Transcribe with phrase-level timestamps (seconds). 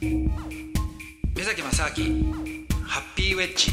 [0.00, 2.32] 目崎正明
[2.84, 3.72] ハッピーウェッジ。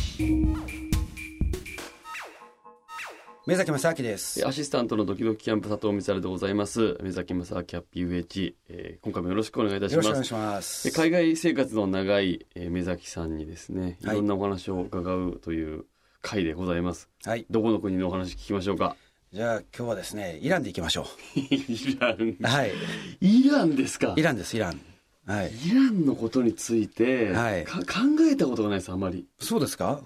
[3.46, 4.47] 目崎正明です。
[4.47, 6.97] アシスタントのドキドキキャンプ佐藤光でございます。
[7.04, 10.07] 目崎正明ハッピーウェッジ、えー今回もよろしくお願いいたします。
[10.09, 10.89] よろしくお願いします。
[10.89, 14.15] で海外生活の長い、えー目崎さんにですねいはい。
[14.17, 15.85] ろんなお話を伺うという
[16.21, 17.45] 回でございます、はい。
[17.49, 18.95] どこの国のお話聞きましょうか？
[19.33, 21.05] じゃあ今日はですねイランで行きましょ
[21.35, 22.37] イラン。
[22.39, 22.71] うはい。
[23.19, 24.13] イランですか？
[24.15, 24.79] イランですイラン
[25.25, 25.51] はい。
[25.65, 27.63] イランのことについて、はい。
[27.63, 27.85] か考
[28.29, 29.25] えたことがないですあまり。
[29.39, 30.02] そうですか？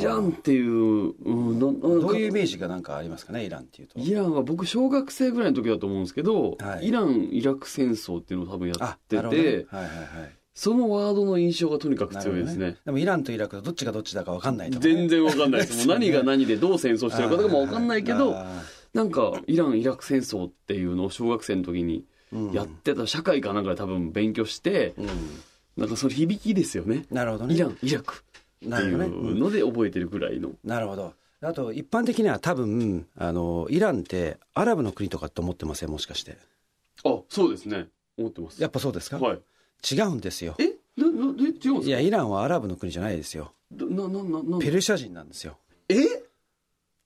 [0.00, 1.60] イランっていう、うん、な
[2.00, 4.00] どういうイメージがなんかありますかねイランっていうと。
[4.00, 6.88] イランは僕小学生ぐらいの時だと思うんですけど、はい。
[6.88, 9.50] イラン・イラク戦争っていうのを多分やあってなるほどね。
[9.52, 10.38] て、はいはいはい。
[10.54, 12.76] そのワードの印象がとにかく強いですね。
[12.84, 14.92] でもイランとイラクとどっちがどっちだか分かんないとかね。
[14.92, 15.86] 全然わかんないです。
[15.86, 22.04] もう 何が何でどう戦争してるかとかも わかんないけど、あなんかイラン・イラク戦争っていうのを小学生の時に
[22.52, 25.06] やってた社会かなんかで多分勉強して、うん。
[25.76, 27.06] なんかその響きですよね。
[27.10, 27.54] なるほどね。
[27.54, 28.14] イラン・イラク。
[28.14, 30.50] っていうので覚えてるぐらいの。
[30.64, 31.14] なるほど。
[31.40, 35.90] あと一般的には多分あのイランってアラブの国とかって思ってません？
[35.90, 36.36] もしかして。
[37.04, 37.86] あ、そうですね。
[38.18, 38.60] 思ってます。
[38.60, 39.40] やっぱそうですか、はい。
[39.88, 40.56] 違うんですよ。
[40.58, 40.72] え？
[40.96, 41.78] な、な、え違うんですか？
[41.84, 43.52] いやイランはアラブの国じゃないですよ。
[43.70, 45.58] どな、な、な、な、ペルシャ人なんですよ。
[45.88, 45.94] え？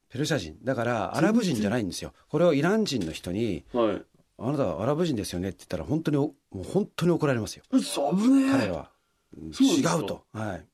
[0.09, 0.57] ペルシャ人。
[0.63, 2.15] だからアラブ人じゃないんですよ。
[2.31, 4.03] これをイラン人の人にはい。
[4.39, 7.65] 「あなたはアラブ人ですよね」って言ったら本当におもう本当に怒られますよ。
[7.71, 8.51] うそ、危ねえ。
[8.51, 8.91] 彼は。
[9.35, 10.67] 違うと、はい、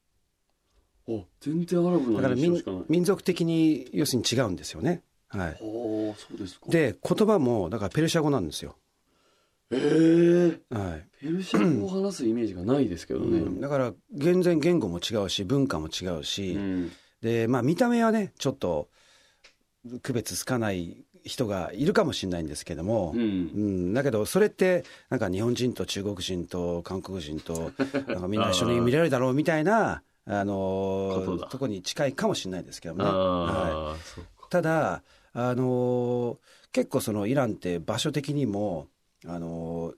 [1.08, 2.60] あ全然アラブのだから民。
[2.88, 6.66] 民族的に要するに違うんですよね、はい、ああ、そうですか。
[6.68, 8.76] で言葉もだからペルシャ語なんですよ、
[9.70, 11.06] ええはい。
[11.20, 13.38] ペルシャ語を話すイメージがないですけどね。
[13.38, 13.60] うん。
[13.60, 16.92] だから全然言語も違うし文化も違うし、うん。
[17.20, 18.88] でまあ見た目はねちょっと
[20.02, 23.94] 区別つかない人がいるかもしれないんですけども、ううんん。
[23.94, 27.70] だけどそれってなんか日本人と中国人と韓国人と
[28.08, 30.54] なんかみんな一緒に見れるだろうみたいなあの
[31.24, 33.04] ことこに近いかもしれないですけどね。
[33.04, 33.96] あは。
[33.96, 36.38] い、ただあの
[36.72, 38.88] 結構そのイランって場所的にも
[39.26, 39.94] あの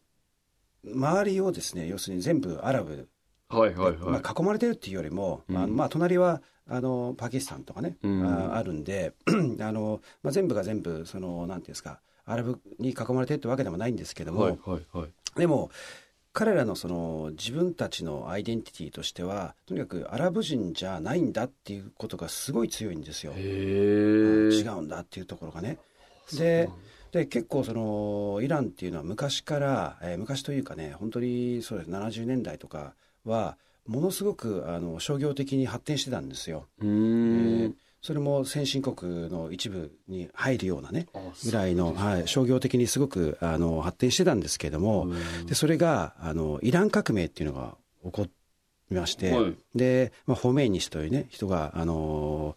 [0.84, 3.09] 周りをですね要するに全部アラブ
[3.50, 3.97] はいはいはい。
[3.99, 9.12] まあ、囲まれてるっていうよりも、うんまあまあ、隣はあのパキスタンとかね、うんああるんで
[9.61, 15.09] あの、まあ、全部が全部そのなんていうんですかアラブに囲まれてるってわけでもないんですけども、はいはいはい。
[15.37, 15.71] でも
[16.33, 23.33] 彼らのその自分たちのアイデンティティとしてはとにかくアラブ人じゃないんだっていうことがすごい強いんですよ。
[23.34, 23.41] へえ。
[24.55, 25.78] 違うんだっていうところがね。
[26.33, 26.69] で
[27.10, 32.94] で結構そのイランっていうのは昔から、えー昔というかね本当にそうです70年代とか
[33.25, 36.66] はものすごくあの商業的に発展してたんですよ。
[36.82, 37.75] えんー。
[38.03, 48.26] それも先進国の一部に入るようなねあぐらいの、はい、商業的にすごくあの発展してたんですけれども、うんでそれがあのイラン革命っていうのが起こ
[48.91, 52.56] りまして、はいで、まあ、ホメイニ氏というね人があの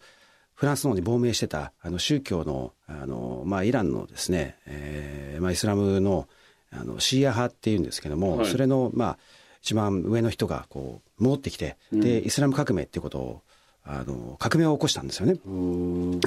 [0.54, 6.26] フランスの方に亡命してたあの宗教のあの、まあ、イランのですね、えーまあ、イスラムの
[6.72, 9.18] あのシーア派っていうんですけども、はいそれの、まあ、
[9.64, 13.42] 一番上の人がこう戻ってきて、でイスラム革命っていうことを
[13.82, 15.36] あの革命を起こしたんですよね。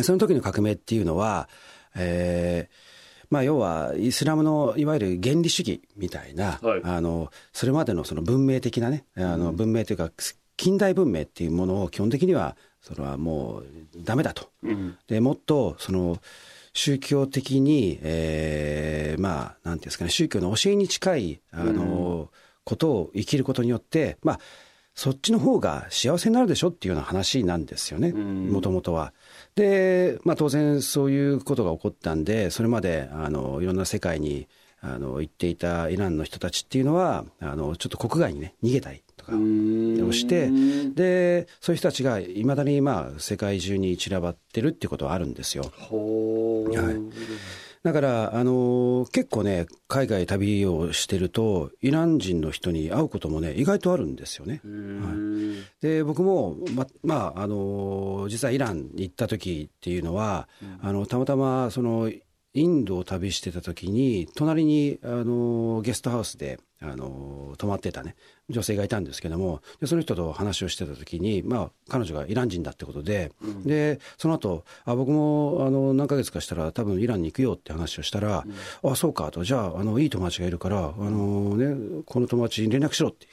[0.02, 1.48] その時の革命っていうのは、
[1.96, 2.98] えー
[3.30, 10.10] まあ、要はイスラムのいわゆる原理主義みたいな、はいあのそれまでのその文明的なねあの文明というか
[10.56, 13.66] 近代文明っていうものを基本的にはそれはもう
[13.98, 14.50] ダメだと。
[14.64, 14.98] うん。
[15.08, 16.18] でもっとその
[16.74, 22.07] 宗教的に、えーまあなんていうんですかね宗教の教えに近いあの、
[22.68, 24.40] ことを生きることによってまあ
[24.94, 29.14] そっちの方が幸せになるでしょっていうような話なんですよねんもともとは。
[29.56, 34.48] で、まあ、当然そういうことが起こったんでそれまであのいろんな世界に
[34.82, 40.50] あの行っていたイランの人たちっていうのはあのちょっと国外にね逃げたりとかをして
[40.94, 45.64] でそういう人たちがいまだにまあ世界中に散らばってるっていうことはあるんですよ。
[45.64, 54.60] はいだから、あの結構ね、海外旅をしてると、イラン人の人に会うこともね、意外とあるんですよね。
[54.66, 54.68] う。
[54.68, 55.64] ーん。
[55.80, 60.50] で、僕も、ま、まあ、あの実はイランに行った時っていうのは、
[60.82, 62.12] あの、たまたま、その、
[62.54, 68.16] インドを旅してた時に、隣に、あのゲストハウスで、あの泊まってたね、
[68.50, 73.32] 女性がいたんですけども、でその人と話をしてた時に、まあ、彼女がイラン人だってことで、
[73.66, 78.46] で、その後、あ、僕も、あの、何ヶ月かしたら多分イランに行くよって話をしたら、
[78.84, 83.28] あ、そうかと、じゃあ、あの、いい友達がいるから、あのね、この友達に連絡しろってい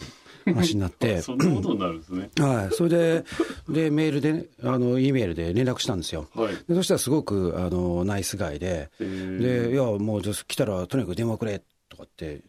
[0.52, 2.30] う話になって、 そんなことになるんですね。
[2.40, 3.24] はい、それで、
[3.68, 6.28] で、メールでね、あの、E メールで連絡したんですよ。
[6.34, 6.54] はい。
[6.66, 12.42] でそしたらすごく、あの、ナイスガイで、で、いや、もう、来たらとにかく電話くれ、とかって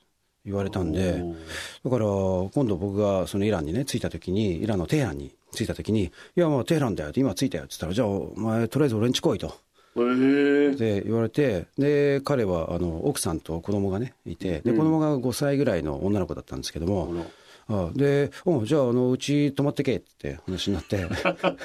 [0.45, 1.24] 言われたんで、
[1.83, 9.53] だから今度僕がそのイランにね、着いた時に、イランのテヘランに着いた時に、いや、もうテヘランだよって、今着いたよって言ったら、じゃあ、お前、とりあえず俺んち来いと。
[9.95, 17.25] で言われてで彼はあの奥さんと子供がねいてで子供が5歳ぐらいの女の子だったんですけども、
[17.68, 20.97] あで、うん、じゃあ、あの、うち泊まってけって話になって。
[21.01, 21.56] なんか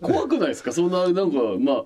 [0.00, 0.72] 怖くないですか？
[0.72, 1.84] そんな、なんか、まあ、は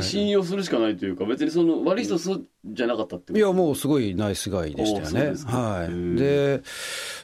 [0.00, 2.18] い、信用するしかないというか、別にその、悪い人
[2.64, 5.34] じゃなかったっていや、もうすごいナイスガイでしたよね。
[5.46, 6.16] はい。
[6.16, 6.62] で、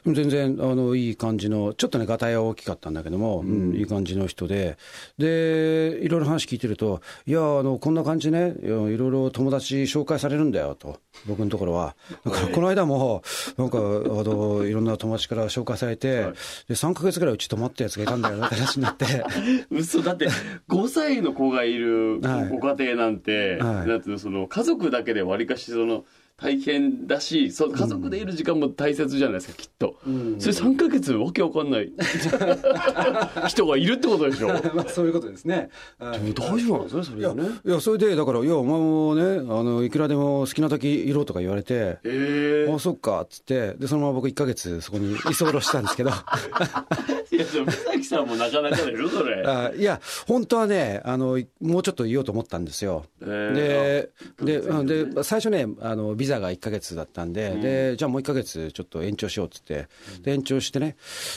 [0.05, 4.77] 全然、あの、いい感じの、ちょっとね、がたいは大きかったんだけども、うん、いい感じの人で、
[5.17, 11.95] で、いろいろ話聞いてると、いや、あの、こんな感じね、いろいろ友達紹介されるんだよ、と、僕のところは。
[12.25, 13.23] だから、この間も、
[13.57, 16.33] なんか、あの、いろんな友達から紹介されて、はい、
[16.67, 19.05] で3か月ぐらいうち泊まったやつがいたんだよなって話になって。
[19.71, 20.27] 嘘だって
[20.69, 26.05] 5歳の子がいるご家庭なんて、はい、なんていうのその家族だけでわりかしその
[26.41, 29.95] 大変だし、そ家族でいる時間も大切じゃないですか、きっと。
[30.07, 31.91] うん、それ3か月わけわかんない
[33.47, 34.47] 人がいるってことでしょ。
[34.73, 35.69] まあそういうことですね。
[35.99, 37.49] でも大丈夫なんですね、それね。
[37.65, 46.11] いや、それで、だから、いや、お前もね、あの、いくらでも好きな時いろとか言われて、えー、あ、そっか、っつって、で、そのまま僕1か月そこに居候したんですけど。
[47.31, 49.43] いや、でも、木さんもなかなかでしょ、それ。
[49.45, 53.05] あいや、本当はね、あの、もうちょっと言おうと思ったんですよ。
[53.21, 59.87] えー、で、で、で、最初ね、あの、ビザが1か月だったんで、うん、で、じゃあもう1か月ちょっと延長しようっつって、
[60.21, 60.95] で、延長してね、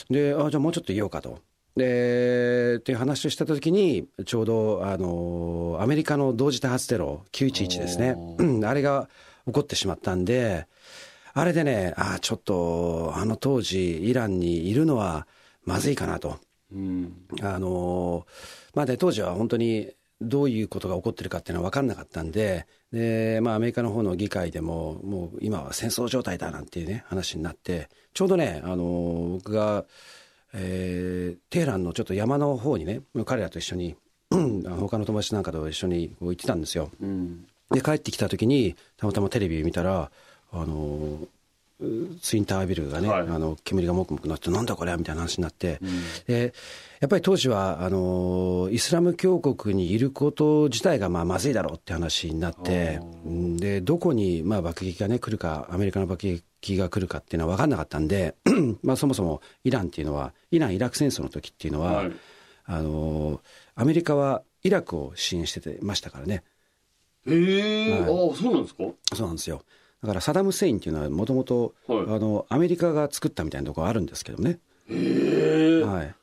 [0.09, 1.39] で、あ、じゃあもうちょっといようかと。
[1.75, 8.15] で、っていう話をしたときに、ちょうど、あの、アメリカの同時多発テロ、911ですね。
[8.65, 9.09] あれが
[9.47, 10.67] 起こってしまったんで、
[11.33, 15.27] あれでね、あちょっと、あの当時、イランにいるのは
[15.65, 16.37] まずいかなと。
[16.71, 18.25] うん、あの、
[18.75, 29.85] まあね、当時は本当にどういうことが起こってるかっていうのは分からなかったんで、で、まあ、アメリカの方の議会でも、もう今は戦争状態だなんていうね、話になって、ちょうどね、あの、僕が、
[30.53, 33.95] えー、テヘランのちょっと山の方にね、彼らと一緒に、
[34.31, 36.91] 他の友達なんかと一緒に行ってたんですよ。
[37.01, 40.11] うん、で、帰ってきた時に、たまたまテレビ見たら、
[40.51, 41.19] あの、
[42.21, 45.89] ツインタービルがね、はい、あの煙がもくもくなって、なんだこれみたいな話になって、うん、
[46.25, 46.53] で
[46.99, 58.35] やっぱり当時はあのイスラム教国にいること自体がまあまずいだろうって話になって、でどこにまあ爆撃が、ね、来るか、アメリカの爆撃が来るかっていうのは分からなかったんで、
[58.83, 62.11] まあそもそもイランっていうのは、イラン・イラク戦争の時っていうのは、はい、
[62.65, 63.41] あの
[63.75, 66.43] アメリカはイラクを支援しててましたからね。
[67.27, 68.83] へえ、はい、ああ、そうなんですか？
[69.13, 69.63] そうなんですよ。
[70.03, 71.73] だからサダム・セインっていうのはもともと
[72.49, 74.59] アメリカが作ったみたいなところあるんですけどね。
[74.89, 76.15] へはい。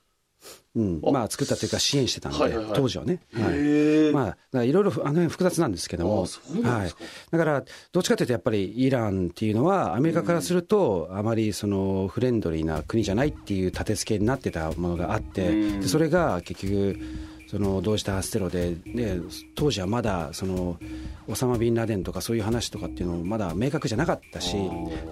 [0.76, 3.20] うん、まあ作ったというか支援してたんで、はいはいはい、当時はね。
[3.32, 6.26] はい、まあいろいろあの複雑なんですけども、
[6.62, 6.90] はい、
[7.30, 15.50] だからどっちかというとやっぱりイランっていうのはアメリカからするとあまりそのフレンドリーな国じゃないっていう立て付けになってたものがあって、
[15.80, 16.98] でそれが結局
[17.50, 19.18] その同時多発テロで、ね、
[19.56, 20.78] 当時はまだその
[21.26, 24.56] オサマ・ビンラデンとかそういう話とかっていうのもまだ明確じゃなかったし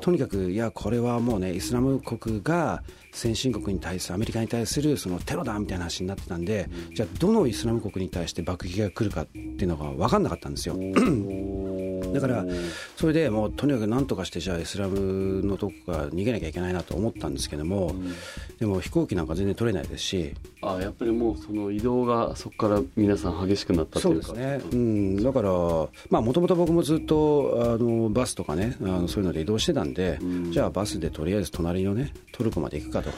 [0.00, 10.76] とにかくいやこれはもうねイスラム国が先進国に対するアメリカに対するそのテロだみたいな話になってたんでじゃあどのイスラム国に対して爆撃が来るかっていうのが分かんなかったんですよ。
[12.12, 12.44] だから
[12.96, 17.94] それでもうとにかく何とかしてじゃあイスラムのとこから逃げなきゃいけないなと思ったんですけども、
[18.58, 20.35] でも飛行機なんか全然取れないですし。
[20.61, 24.26] あやっぱりもうその移動がそこから皆さん激しくなったというか。
[24.26, 25.50] そうですね、うん、だから
[26.11, 33.11] まあもともと僕もずっとあのバスとかねあのそういうので移動してたんで、うん、じゃあバスでとりあえず隣のねトルコまで行くかと